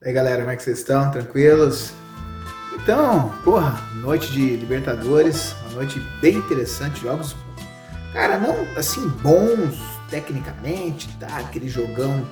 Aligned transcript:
E 0.00 0.06
aí 0.06 0.14
galera, 0.14 0.42
como 0.42 0.52
é 0.52 0.56
que 0.56 0.62
vocês 0.62 0.78
estão? 0.78 1.10
Tranquilos? 1.10 1.92
Então, 2.76 3.34
porra, 3.42 3.82
noite 3.96 4.30
de 4.30 4.56
Libertadores, 4.56 5.56
uma 5.62 5.72
noite 5.72 5.98
bem 6.20 6.36
interessante, 6.36 7.00
jogos, 7.00 7.34
cara, 8.12 8.38
não 8.38 8.54
assim 8.76 9.08
bons 9.08 9.76
tecnicamente, 10.08 11.08
tá? 11.18 11.38
Aquele 11.38 11.68
jogão, 11.68 12.24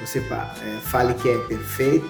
você 0.00 0.20
é, 0.20 0.80
fale 0.80 1.12
que 1.12 1.28
é 1.28 1.36
perfeito, 1.40 2.08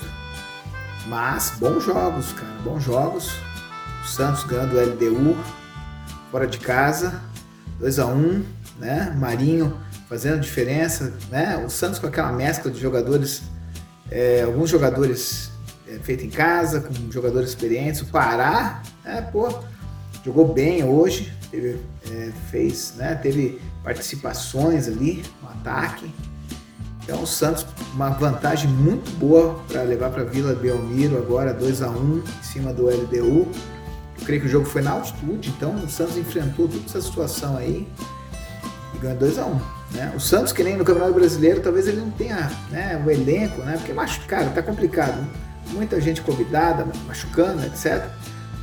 mas 1.09 1.55
bons 1.59 1.83
jogos, 1.83 2.33
cara, 2.33 2.53
bons 2.63 2.85
jogos. 2.85 3.33
O 4.05 4.07
Santos 4.07 4.45
ganhando 4.45 4.77
o 4.77 4.81
LDU 4.81 5.37
fora 6.31 6.47
de 6.47 6.61
casa, 6.61 7.21
2 7.81 7.99
a 7.99 8.07
1 8.07 8.45
né? 8.79 9.13
Marinho 9.19 9.77
fazendo 10.09 10.41
diferença, 10.41 11.13
né? 11.33 11.57
O 11.67 11.69
Santos 11.69 11.99
com 11.99 12.07
aquela 12.07 12.31
mescla 12.31 12.71
de 12.71 12.81
jogadores 12.81 13.43
é, 14.11 14.43
alguns 14.43 14.69
jogadores 14.69 15.51
é, 15.87 15.99
feitos 15.99 16.25
em 16.25 16.31
casa, 16.31 16.81
com 16.81 17.11
jogadores 17.11 17.51
experientes. 17.51 18.01
O 18.03 18.07
Pará, 18.07 18.83
é, 19.05 19.21
pô, 19.21 19.49
jogou 20.25 20.53
bem 20.53 20.85
hoje, 20.85 21.33
teve, 21.51 21.81
é, 22.11 22.33
fez, 22.51 22.95
né, 22.97 23.15
teve 23.15 23.61
participações 23.85 24.89
ali 24.89 25.23
no 25.43 25.49
ataque. 25.49 26.11
Então 27.03 27.23
o 27.23 27.27
Santos, 27.27 27.67
uma 27.95 28.11
vantagem 28.11 28.71
muito 28.71 29.11
boa 29.19 29.59
para 29.67 29.83
levar 29.83 30.11
para 30.11 30.25
Vila 30.25 30.55
Belmiro 30.55 31.17
agora 31.17 31.53
2 31.53 31.83
a 31.83 31.91
1 31.91 32.19
em 32.19 32.43
cima 32.43 32.73
do 32.73 32.87
LDU. 32.87 33.49
Eu 34.19 34.27
creio 34.27 34.43
que 34.43 34.47
o 34.47 34.51
jogo 34.51 34.67
foi 34.67 34.83
na 34.83 34.93
altitude, 34.93 35.49
então 35.49 35.75
o 35.75 35.89
Santos 35.89 36.17
enfrentou 36.17 36.69
toda 36.69 36.85
essa 36.85 37.01
situação 37.01 37.57
aí 37.57 37.89
e 38.95 38.99
ganhou 38.99 39.19
2 39.19 39.39
a 39.39 39.47
1 39.47 39.80
né? 39.93 40.13
O 40.15 40.21
Santos, 40.21 40.53
que 40.53 40.63
nem 40.63 40.77
no 40.77 40.85
Campeonato 40.85 41.15
Brasileiro, 41.15 41.61
talvez 41.61 41.89
ele 41.89 41.99
não 41.99 42.11
tenha 42.11 42.51
né, 42.71 43.03
o 43.05 43.11
elenco, 43.11 43.61
né? 43.63 43.77
porque, 43.77 43.93
cara, 44.27 44.51
tá 44.51 44.63
complicado. 44.63 45.27
Muita 45.69 46.01
gente 46.01 46.21
convidada, 46.23 46.87
machucando, 47.07 47.65
etc. 47.65 48.05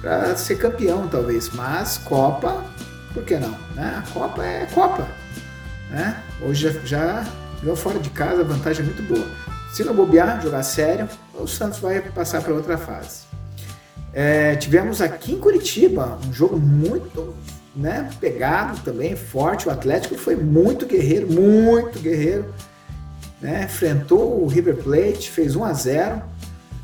Para 0.01 0.35
ser 0.35 0.57
campeão, 0.57 1.07
talvez. 1.07 1.49
Mas 1.53 1.97
Copa, 1.97 2.65
por 3.13 3.23
que 3.23 3.37
não? 3.37 3.55
Né? 3.75 4.03
A 4.03 4.11
Copa 4.11 4.43
é 4.43 4.65
Copa. 4.73 5.07
Né? 5.89 6.21
Hoje 6.41 6.69
já, 6.69 6.79
já 6.85 7.25
ganhou 7.61 7.75
fora 7.75 7.99
de 7.99 8.09
casa, 8.09 8.41
a 8.41 8.43
vantagem 8.43 8.83
é 8.83 8.85
muito 8.85 9.03
boa. 9.03 9.27
Se 9.71 9.83
não 9.83 9.93
bobear, 9.93 10.41
jogar 10.41 10.63
sério, 10.63 11.07
o 11.33 11.47
Santos 11.47 11.79
vai 11.79 12.01
passar 12.01 12.41
para 12.41 12.53
outra 12.53 12.77
fase. 12.77 13.27
É, 14.13 14.55
tivemos 14.55 15.01
aqui 15.01 15.33
em 15.33 15.39
Curitiba 15.39 16.17
um 16.27 16.33
jogo 16.33 16.57
muito 16.57 17.35
né, 17.77 18.09
pegado 18.19 18.79
também, 18.81 19.15
forte. 19.15 19.67
O 19.67 19.71
Atlético 19.71 20.17
foi 20.17 20.35
muito 20.35 20.85
guerreiro, 20.85 21.31
muito 21.31 21.99
guerreiro. 21.99 22.53
Né, 23.39 23.65
enfrentou 23.65 24.43
o 24.43 24.47
River 24.47 24.77
Plate, 24.77 25.29
fez 25.29 25.55
1 25.55 25.63
a 25.63 25.71
0 25.71 26.21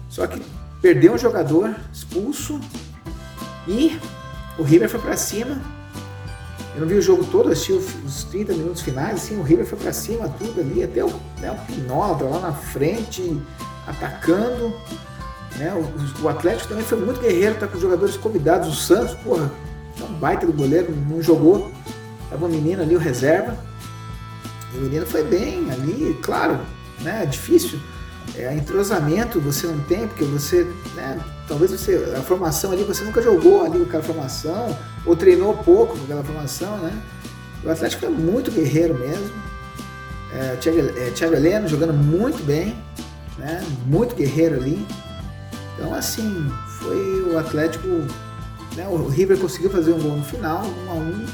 só 0.07 0.27
que 0.27 0.39
perdeu 0.79 1.13
um 1.13 1.17
jogador 1.17 1.75
expulso 1.91 2.61
e 3.67 3.99
o 4.59 4.61
River 4.61 4.87
foi 4.87 4.99
para 4.99 5.17
cima. 5.17 5.59
Eu 6.75 6.81
não 6.81 6.87
vi 6.87 6.93
o 6.93 7.01
jogo 7.01 7.25
todo, 7.25 7.51
assisti 7.51 7.71
os 7.71 8.23
30 8.25 8.53
minutos 8.53 8.83
finais, 8.83 9.15
assim, 9.23 9.39
o 9.39 9.41
River 9.41 9.65
foi 9.65 9.79
para 9.79 9.91
cima, 9.91 10.29
tudo 10.37 10.61
ali, 10.61 10.83
até 10.83 11.03
o, 11.03 11.09
né, 11.39 11.51
o 11.51 11.65
Pinola 11.65 12.21
lá 12.29 12.39
na 12.39 12.53
frente, 12.53 13.41
atacando. 13.87 14.71
Né, 15.57 15.73
o, 15.73 16.23
o 16.23 16.29
Atlético 16.29 16.69
também 16.69 16.83
foi 16.83 16.99
muito 16.99 17.19
guerreiro, 17.19 17.55
tá 17.55 17.67
com 17.67 17.75
os 17.75 17.81
jogadores 17.81 18.15
convidados, 18.15 18.69
o 18.69 18.75
Santos, 18.75 19.15
porra, 19.15 19.51
baita 20.23 20.45
do 20.45 20.53
goleiro, 20.53 20.95
não 21.09 21.21
jogou. 21.21 21.69
Tava 22.29 22.45
um 22.45 22.49
menino 22.49 22.81
ali, 22.81 22.95
o 22.95 22.99
reserva. 22.99 23.57
E 24.73 24.77
o 24.77 24.81
menino 24.81 25.05
foi 25.05 25.21
bem 25.21 25.69
ali, 25.69 26.17
claro, 26.23 26.59
né? 27.01 27.23
É 27.23 27.25
difícil. 27.25 27.77
É, 28.37 28.55
entrosamento 28.55 29.41
você 29.41 29.67
não 29.67 29.79
tem, 29.81 30.07
porque 30.07 30.23
você, 30.23 30.65
né? 30.95 31.19
Talvez 31.45 31.71
você, 31.71 32.15
a 32.17 32.21
formação 32.21 32.71
ali, 32.71 32.83
você 32.83 33.03
nunca 33.03 33.21
jogou 33.21 33.65
ali 33.65 33.79
com 33.79 33.83
aquela 33.83 34.01
formação, 34.01 34.77
ou 35.05 35.13
treinou 35.13 35.57
pouco 35.57 35.97
com 35.97 36.05
aquela 36.05 36.23
formação, 36.23 36.77
né? 36.77 36.97
O 37.61 37.69
Atlético 37.69 38.05
é 38.05 38.09
muito 38.09 38.49
guerreiro 38.49 38.97
mesmo. 38.97 39.29
É, 40.33 40.55
Thiago, 40.55 40.79
é, 40.79 41.11
Thiago 41.11 41.35
Heleno 41.35 41.67
jogando 41.67 41.93
muito 41.93 42.41
bem, 42.45 42.77
né? 43.37 43.61
Muito 43.85 44.15
guerreiro 44.15 44.55
ali. 44.55 44.87
Então, 45.75 45.93
assim, 45.93 46.49
foi 46.79 47.23
o 47.23 47.37
Atlético 47.37 47.87
né? 48.75 48.87
O 48.87 49.07
River 49.07 49.39
conseguiu 49.39 49.69
fazer 49.69 49.93
um 49.93 49.99
gol 49.99 50.17
no 50.17 50.23
final, 50.23 50.63
um 50.63 50.91
a 50.91 50.93
um. 50.93 51.25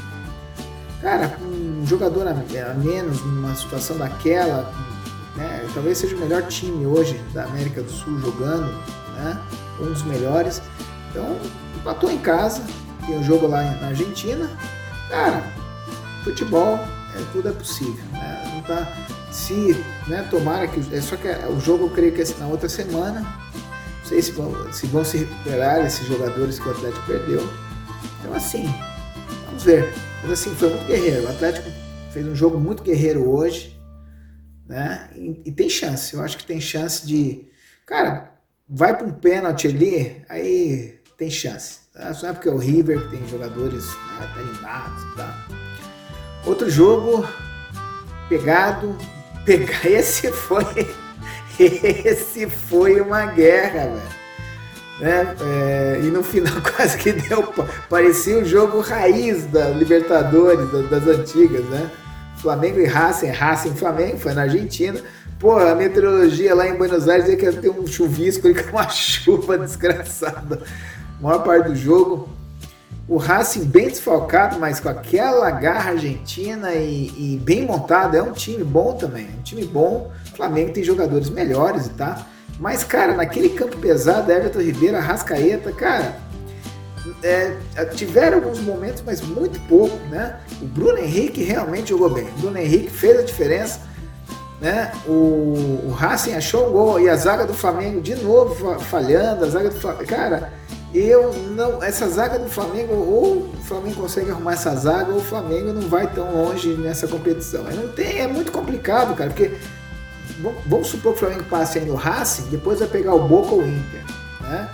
Cara, 1.00 1.28
com 1.28 1.44
um 1.44 1.86
jogador 1.86 2.28
a 2.28 2.34
menos, 2.74 3.22
numa 3.22 3.54
situação 3.54 3.96
daquela, 3.96 4.70
né? 5.34 5.66
talvez 5.72 5.98
seja 5.98 6.14
o 6.14 6.18
melhor 6.18 6.42
time 6.42 6.84
hoje 6.84 7.18
da 7.32 7.44
América 7.44 7.82
do 7.82 7.90
Sul 7.90 8.18
jogando, 8.20 8.70
né? 9.14 9.40
um 9.80 9.86
dos 9.86 10.02
melhores. 10.02 10.60
Então, 11.10 11.38
empatou 11.74 12.10
em 12.10 12.18
casa, 12.18 12.62
tem 13.06 13.18
um 13.18 13.24
jogo 13.24 13.46
lá 13.46 13.62
na 13.62 13.88
Argentina. 13.88 14.50
Cara, 15.08 15.42
futebol, 16.22 16.74
é, 16.74 17.24
tudo 17.32 17.48
é 17.48 17.52
possível. 17.52 18.04
Né? 18.12 18.52
Não 18.54 18.62
tá, 18.62 18.86
se 19.32 19.82
né, 20.06 20.26
tomara 20.30 20.68
que. 20.68 20.94
É 20.94 21.00
só 21.00 21.16
que 21.16 21.28
o 21.28 21.58
jogo 21.58 21.86
eu 21.86 21.90
creio 21.90 22.12
que 22.12 22.20
é 22.20 22.26
na 22.38 22.46
outra 22.46 22.68
semana 22.68 23.26
sei 24.10 24.22
se 24.22 24.32
vão, 24.32 24.72
se 24.72 24.86
vão 24.88 25.04
se 25.04 25.18
recuperar 25.18 25.86
esses 25.86 26.06
jogadores 26.08 26.58
que 26.58 26.68
o 26.68 26.72
Atlético 26.72 27.06
perdeu. 27.06 27.48
Então, 28.18 28.34
assim, 28.34 28.68
vamos 29.46 29.62
ver. 29.62 29.94
Mas, 30.22 30.32
assim, 30.32 30.50
foi 30.56 30.68
muito 30.70 30.86
guerreiro. 30.86 31.26
O 31.26 31.30
Atlético 31.30 31.70
fez 32.12 32.26
um 32.26 32.34
jogo 32.34 32.58
muito 32.58 32.82
guerreiro 32.82 33.30
hoje, 33.30 33.80
né? 34.66 35.08
E, 35.14 35.42
e 35.46 35.52
tem 35.52 35.70
chance. 35.70 36.12
Eu 36.12 36.22
acho 36.22 36.36
que 36.36 36.44
tem 36.44 36.60
chance 36.60 37.06
de. 37.06 37.48
Cara, 37.86 38.32
vai 38.68 38.96
para 38.96 39.06
um 39.06 39.12
pênalti 39.12 39.68
ali, 39.68 40.24
aí 40.28 40.98
tem 41.16 41.30
chance. 41.30 41.78
Tá? 41.92 42.12
Só 42.12 42.28
é 42.28 42.32
porque 42.32 42.48
é 42.48 42.52
o 42.52 42.58
River 42.58 43.00
que 43.02 43.16
tem 43.16 43.28
jogadores 43.28 43.86
né, 43.86 44.34
animados, 44.36 45.14
tá? 45.14 45.46
Outro 46.44 46.68
jogo 46.68 47.24
pegado, 48.28 48.98
pegar 49.46 49.86
esse 49.86 50.32
foi 50.32 50.64
esse 51.62 52.48
foi 52.48 53.00
uma 53.00 53.26
guerra, 53.26 53.86
velho. 53.86 54.20
Né? 55.00 55.34
É, 55.40 56.00
e 56.02 56.06
no 56.10 56.22
final 56.22 56.54
quase 56.76 56.96
que 56.98 57.12
deu. 57.12 57.42
Parecia 57.88 58.36
o 58.36 58.40
um 58.42 58.44
jogo 58.44 58.80
raiz 58.80 59.44
da 59.46 59.70
Libertadores, 59.70 60.70
das, 60.70 60.90
das, 60.90 61.18
antigas, 61.18 61.64
né? 61.66 61.90
Flamengo 62.36 62.80
e 62.80 62.86
Racing, 62.86 63.30
Racing 63.30 63.74
Flamengo, 63.74 64.18
foi 64.18 64.32
na 64.32 64.42
Argentina. 64.42 65.00
Pô, 65.38 65.58
a 65.58 65.74
meteorologia 65.74 66.54
lá 66.54 66.68
em 66.68 66.74
Buenos 66.74 67.08
Aires 67.08 67.24
dizia 67.24 67.52
que 67.52 67.60
ter 67.60 67.70
um 67.70 67.86
chuvisco 67.86 68.46
e 68.46 68.52
uma 68.70 68.88
chuva 68.88 69.58
desgraçada. 69.58 70.62
A 71.18 71.22
maior 71.22 71.42
parte 71.42 71.68
do 71.68 71.76
jogo. 71.76 72.28
O 73.08 73.16
Racing 73.16 73.64
bem 73.64 73.88
desfalcado, 73.88 74.60
mas 74.60 74.78
com 74.78 74.88
aquela 74.88 75.50
garra 75.50 75.90
argentina 75.90 76.72
e, 76.74 77.08
e 77.34 77.40
bem 77.42 77.66
montado. 77.66 78.16
É 78.16 78.22
um 78.22 78.32
time 78.32 78.62
bom 78.62 78.94
também, 78.94 79.28
um 79.38 79.42
time 79.42 79.64
bom 79.64 80.12
Flamengo 80.40 80.72
tem 80.72 80.82
jogadores 80.82 81.28
melhores, 81.28 81.88
tá? 81.88 82.26
Mas, 82.58 82.82
cara, 82.82 83.14
naquele 83.14 83.50
campo 83.50 83.76
pesado, 83.76 84.32
Everton 84.32 84.60
Ribeiro, 84.60 84.96
Arrascaeta, 84.96 85.70
cara, 85.70 86.16
é, 87.22 87.56
tiveram 87.94 88.38
alguns 88.38 88.58
momentos, 88.60 89.02
mas 89.04 89.20
muito 89.20 89.60
pouco, 89.68 89.96
né? 90.08 90.40
O 90.62 90.64
Bruno 90.64 90.98
Henrique 90.98 91.42
realmente 91.42 91.90
jogou 91.90 92.08
bem. 92.08 92.24
O 92.24 92.40
Bruno 92.40 92.58
Henrique 92.58 92.90
fez 92.90 93.18
a 93.18 93.22
diferença, 93.22 93.80
né? 94.60 94.92
O, 95.06 95.88
o 95.88 95.94
Racing 95.94 96.32
achou 96.32 96.68
um 96.68 96.72
gol 96.72 97.00
e 97.00 97.08
a 97.08 97.16
zaga 97.16 97.46
do 97.46 97.54
Flamengo 97.54 98.00
de 98.00 98.14
novo 98.14 98.78
falhando, 98.80 99.44
a 99.44 99.48
zaga 99.48 99.68
do 99.68 99.78
Flamengo, 99.78 100.06
cara, 100.06 100.52
eu 100.94 101.32
não, 101.54 101.82
essa 101.82 102.08
zaga 102.08 102.38
do 102.38 102.48
Flamengo, 102.48 102.94
ou 102.94 103.42
o 103.42 103.56
Flamengo 103.64 104.00
consegue 104.00 104.30
arrumar 104.30 104.54
essa 104.54 104.74
zaga, 104.74 105.12
ou 105.12 105.18
o 105.18 105.22
Flamengo 105.22 105.72
não 105.72 105.88
vai 105.88 106.06
tão 106.12 106.32
longe 106.32 106.74
nessa 106.74 107.06
competição. 107.06 107.62
Não 107.64 107.88
tem, 107.88 108.20
é 108.20 108.26
muito 108.26 108.50
complicado, 108.50 109.14
cara, 109.14 109.30
porque 109.30 109.52
vamos 110.66 110.88
supor 110.88 111.12
que 111.12 111.18
o 111.18 111.20
Flamengo 111.20 111.44
passe 111.44 111.78
aí 111.78 111.84
no 111.84 111.94
Racing, 111.94 112.44
depois 112.50 112.78
vai 112.78 112.88
pegar 112.88 113.14
o 113.14 113.26
Boca 113.26 113.54
ou 113.54 113.60
o 113.60 113.66
Inter, 113.66 114.04
né? 114.40 114.68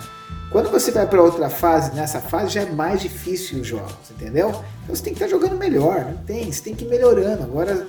Quando 0.49 0.71
você 0.71 0.91
vai 0.91 1.05
para 1.05 1.21
outra 1.21 1.49
fase, 1.49 1.93
nessa 1.93 2.21
fase 2.21 2.53
já 2.53 2.61
é 2.61 2.69
mais 2.71 3.01
difícil 3.01 3.59
os 3.59 3.67
jogos, 3.67 4.11
entendeu? 4.11 4.49
Então 4.83 4.95
você 4.95 5.03
tem 5.03 5.13
que 5.13 5.21
estar 5.21 5.25
tá 5.25 5.31
jogando 5.31 5.57
melhor, 5.57 6.05
não 6.05 6.17
tem, 6.23 6.49
você 6.51 6.61
tem 6.61 6.73
que 6.73 6.85
ir 6.85 6.87
melhorando. 6.87 7.43
Agora, 7.43 7.85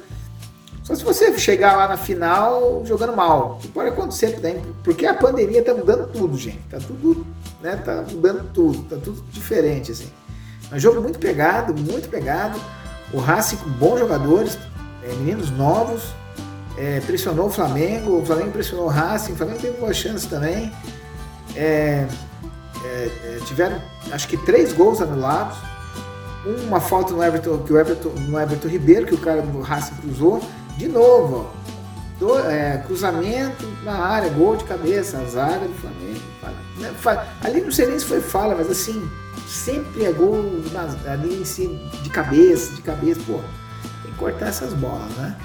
só 0.82 0.94
se 0.94 1.04
você 1.04 1.38
chegar 1.38 1.76
lá 1.76 1.86
na 1.86 1.96
final 1.96 2.82
jogando 2.84 3.14
mal, 3.14 3.58
que 3.60 3.68
pode 3.68 3.90
acontecer 3.90 4.32
também, 4.32 4.60
porque 4.82 5.06
a 5.06 5.14
pandemia 5.14 5.62
tá 5.62 5.72
mudando 5.72 6.10
tudo, 6.10 6.36
gente. 6.36 6.60
Tá 6.68 6.78
tudo, 6.78 7.26
né? 7.60 7.76
Tá 7.76 8.04
mudando 8.10 8.50
tudo, 8.52 8.82
tá 8.84 8.96
tudo 8.96 9.22
diferente 9.30 9.92
assim. 9.92 10.10
É 10.72 10.74
um 10.74 10.78
jogo 10.78 11.00
muito 11.00 11.18
pegado, 11.18 11.74
muito 11.74 12.08
pegado. 12.08 12.60
O 13.12 13.18
Racing 13.18 13.56
com 13.56 13.70
bons 13.70 14.00
jogadores, 14.00 14.58
é, 15.04 15.08
meninos 15.14 15.50
novos, 15.50 16.02
é, 16.78 17.00
pressionou 17.00 17.46
o 17.46 17.50
Flamengo, 17.50 18.20
o 18.20 18.24
Flamengo 18.24 18.52
pressionou 18.52 18.86
o 18.86 18.88
Racing, 18.88 19.32
o 19.32 19.36
Flamengo 19.36 19.58
teve 19.58 19.76
boa 19.78 19.92
chance 19.92 20.28
também. 20.28 20.72
É, 21.56 22.06
é, 22.84 23.10
é, 23.24 23.40
tiveram 23.44 23.82
acho 24.12 24.28
que 24.28 24.36
três 24.36 24.72
gols 24.72 25.00
anulados. 25.00 25.58
Uma 26.66 26.80
falta 26.80 27.12
no 27.12 27.22
Everton, 27.22 27.58
que 27.58 27.72
o 27.72 27.78
Everton, 27.78 28.10
no 28.10 28.38
Everton 28.38 28.68
Ribeiro, 28.68 29.06
que 29.06 29.14
o 29.14 29.18
cara 29.18 29.42
do 29.42 29.60
Racing 29.60 29.96
cruzou. 29.96 30.40
De 30.76 30.86
novo, 30.86 31.50
do, 32.20 32.38
é, 32.38 32.78
cruzamento 32.86 33.66
na 33.82 33.98
área, 33.98 34.30
gol 34.30 34.56
de 34.56 34.62
cabeça, 34.62 35.18
a 35.18 35.24
zaga 35.24 35.66
do 35.66 35.74
Flamengo. 35.74 36.20
Fala, 37.00 37.22
né, 37.22 37.28
ali 37.42 37.60
não 37.60 37.72
sei 37.72 37.88
nem 37.88 37.98
se 37.98 38.04
foi 38.04 38.20
fala, 38.20 38.54
mas 38.54 38.70
assim, 38.70 39.10
sempre 39.48 40.04
é 40.04 40.12
gol 40.12 40.44
ali 41.06 41.40
em 41.40 41.44
cima, 41.44 41.76
de 42.02 42.08
cabeça, 42.08 42.72
de 42.76 42.82
cabeça, 42.82 43.20
pô, 43.26 43.40
tem 44.04 44.12
que 44.12 44.18
cortar 44.18 44.46
essas 44.46 44.72
bolas, 44.74 45.10
né? 45.16 45.36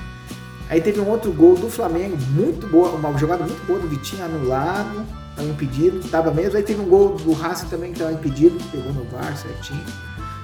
Aí 0.69 0.81
teve 0.81 0.99
um 0.99 1.09
outro 1.09 1.31
gol 1.31 1.55
do 1.55 1.69
Flamengo, 1.69 2.17
muito 2.31 2.67
boa, 2.67 2.89
uma 2.89 3.17
jogada 3.17 3.43
muito 3.43 3.65
boa 3.67 3.79
do 3.79 3.87
Vitinho 3.87 4.23
anulado, 4.25 5.05
estava 5.29 5.47
impedido, 5.47 5.99
estava 5.99 6.31
mesmo. 6.31 6.57
Aí 6.57 6.63
teve 6.63 6.81
um 6.81 6.85
gol 6.85 7.15
do 7.15 7.33
Racing 7.33 7.67
também 7.67 7.91
que 7.91 7.99
estava 7.99 8.13
impedido, 8.13 8.57
pegou 8.71 8.93
no 8.93 9.03
VAR 9.05 9.35
certinho. 9.37 9.83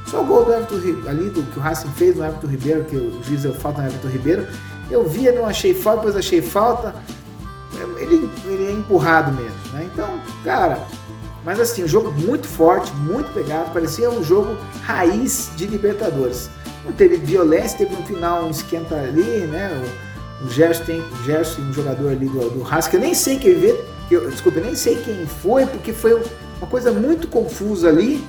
Só 0.06 0.22
o 0.22 0.26
gol 0.26 0.46
do 0.46 0.54
Everton 0.54 0.76
ali, 1.08 1.30
do 1.30 1.44
que 1.44 1.60
o 1.60 1.62
Racing 1.62 1.90
fez 1.92 2.16
no 2.16 2.26
Everton 2.26 2.48
Ribeiro, 2.48 2.84
que 2.86 2.96
o 2.96 3.24
juiz 3.24 3.44
deu 3.44 3.54
falta 3.54 3.82
no 3.82 3.88
Everton 3.88 4.08
Ribeiro. 4.08 4.48
Eu 4.90 5.08
via, 5.08 5.32
não 5.32 5.46
achei 5.46 5.74
falta, 5.74 6.00
depois 6.00 6.16
achei 6.16 6.42
falta. 6.42 6.96
Ele, 7.98 8.30
ele 8.46 8.68
é 8.68 8.72
empurrado 8.72 9.32
mesmo, 9.32 9.58
né? 9.72 9.88
Então, 9.94 10.20
cara, 10.44 10.80
mas 11.46 11.60
assim, 11.60 11.84
um 11.84 11.88
jogo 11.88 12.12
muito 12.12 12.48
forte, 12.48 12.92
muito 12.96 13.32
pegado, 13.34 13.72
parecia 13.72 14.10
um 14.10 14.24
jogo 14.24 14.58
raiz 14.82 15.52
de 15.56 15.68
Libertadores. 15.68 16.50
Não 16.84 16.92
teve 16.92 17.18
violência, 17.18 17.78
teve 17.78 17.96
no 17.96 18.04
final 18.04 18.46
um 18.46 18.50
esquenta 18.50 18.96
ali, 18.96 19.48
né? 19.48 19.70
O, 20.42 20.46
o 20.46 20.50
Gerson 20.50 21.00
o 21.00 21.24
Gerson, 21.24 21.62
um 21.62 21.74
jogador 21.74 22.10
ali 22.10 22.28
do, 22.28 22.50
do 22.50 22.68
Haas, 22.68 22.88
que 22.88 22.96
eu 22.96 23.00
nem 23.00 23.14
sei 23.14 23.38
quem 23.38 23.56
vê, 23.56 23.80
eu, 24.12 24.30
desculpa, 24.30 24.60
eu 24.60 24.66
nem 24.66 24.76
sei 24.76 25.02
quem 25.02 25.26
foi, 25.26 25.66
porque 25.66 25.94
foi 25.94 26.14
uma 26.58 26.68
coisa 26.68 26.92
muito 26.92 27.28
confusa 27.28 27.90
ali. 27.90 28.24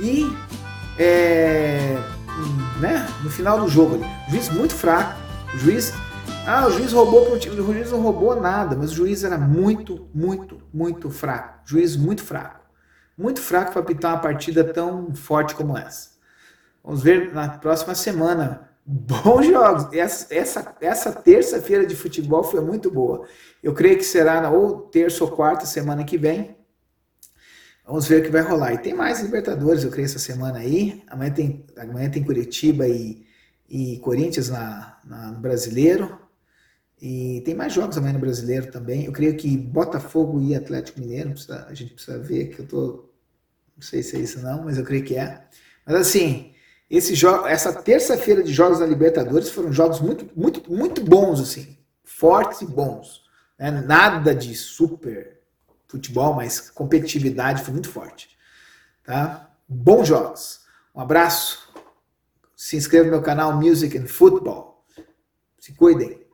E 0.00 0.30
é, 0.98 1.96
né, 2.80 3.06
no 3.22 3.30
final 3.30 3.60
do 3.60 3.68
jogo, 3.68 3.96
o 3.96 4.30
juiz 4.30 4.48
muito 4.50 4.74
fraco, 4.74 5.18
o 5.54 5.58
juiz. 5.58 5.92
Ah, 6.46 6.66
o 6.66 6.70
juiz 6.70 6.92
roubou 6.92 7.26
pro 7.26 7.38
time. 7.38 7.60
O 7.60 7.72
juiz 7.72 7.90
não 7.90 8.00
roubou 8.00 8.40
nada, 8.40 8.74
mas 8.76 8.92
o 8.92 8.94
juiz 8.94 9.24
era 9.24 9.36
muito, 9.36 10.08
muito, 10.14 10.62
muito 10.72 11.10
fraco. 11.10 11.60
Juiz 11.64 11.96
muito 11.96 12.22
fraco. 12.22 12.60
Muito 13.16 13.40
fraco 13.40 13.72
para 13.72 13.82
apitar 13.82 14.14
uma 14.14 14.20
partida 14.20 14.64
tão 14.64 15.14
forte 15.14 15.54
como 15.54 15.76
essa. 15.76 16.10
Vamos 16.82 17.02
ver 17.02 17.34
na 17.34 17.48
próxima 17.48 17.94
semana. 17.94 18.67
Bons 18.90 19.46
jogos. 19.46 19.92
Essa, 19.92 20.34
essa, 20.34 20.76
essa 20.80 21.12
terça-feira 21.12 21.84
de 21.84 21.94
futebol 21.94 22.42
foi 22.42 22.62
muito 22.62 22.90
boa. 22.90 23.28
Eu 23.62 23.74
creio 23.74 23.98
que 23.98 24.02
será 24.02 24.40
na 24.40 24.50
ou 24.50 24.80
terça 24.80 25.22
ou 25.22 25.30
quarta 25.30 25.66
semana 25.66 26.04
que 26.04 26.16
vem. 26.16 26.56
Vamos 27.84 28.08
ver 28.08 28.22
o 28.22 28.24
que 28.24 28.30
vai 28.30 28.40
rolar. 28.40 28.72
E 28.72 28.78
tem 28.78 28.94
mais 28.94 29.20
Libertadores, 29.20 29.84
eu 29.84 29.90
creio, 29.90 30.06
essa 30.06 30.18
semana 30.18 30.60
aí. 30.60 31.02
Amanhã 31.06 31.30
tem, 31.30 31.66
amanhã 31.76 32.10
tem 32.10 32.24
Curitiba 32.24 32.88
e, 32.88 33.26
e 33.68 33.98
Corinthians 33.98 34.48
na, 34.48 34.98
na, 35.04 35.32
no 35.32 35.38
Brasileiro. 35.38 36.18
E 36.98 37.42
tem 37.44 37.54
mais 37.54 37.74
jogos 37.74 37.98
amanhã 37.98 38.14
no 38.14 38.20
Brasileiro 38.20 38.72
também. 38.72 39.04
Eu 39.04 39.12
creio 39.12 39.36
que 39.36 39.54
Botafogo 39.54 40.40
e 40.40 40.54
Atlético 40.54 40.98
Mineiro, 41.00 41.32
precisa, 41.32 41.66
a 41.68 41.74
gente 41.74 41.92
precisa 41.92 42.18
ver, 42.18 42.46
que 42.48 42.60
eu 42.60 42.66
tô. 42.66 43.10
Não 43.76 43.82
sei 43.82 44.02
se 44.02 44.16
é 44.16 44.20
isso 44.20 44.40
não, 44.40 44.64
mas 44.64 44.78
eu 44.78 44.84
creio 44.84 45.04
que 45.04 45.14
é. 45.14 45.44
Mas 45.84 45.94
assim, 45.94 46.54
esse 46.90 47.14
essa 47.46 47.72
terça-feira 47.72 48.42
de 48.42 48.52
jogos 48.52 48.78
da 48.78 48.86
Libertadores 48.86 49.50
foram 49.50 49.72
jogos 49.72 50.00
muito, 50.00 50.28
muito, 50.34 50.72
muito 50.72 51.02
bons, 51.02 51.40
assim. 51.40 51.76
Fortes 52.02 52.62
e 52.62 52.66
bons. 52.66 53.22
Né? 53.58 53.70
Nada 53.70 54.34
de 54.34 54.54
super 54.54 55.40
futebol, 55.86 56.34
mas 56.34 56.70
competitividade 56.70 57.62
foi 57.62 57.72
muito 57.72 57.90
forte. 57.90 58.36
Tá? 59.04 59.50
Bons 59.68 60.08
jogos. 60.08 60.60
Um 60.94 61.00
abraço. 61.00 61.68
Se 62.56 62.76
inscreva 62.76 63.04
no 63.04 63.12
meu 63.12 63.22
canal 63.22 63.54
Music 63.54 63.96
and 63.96 64.06
Football. 64.06 64.84
Se 65.58 65.72
cuidem. 65.74 66.26